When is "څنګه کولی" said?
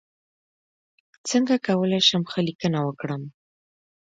1.29-2.01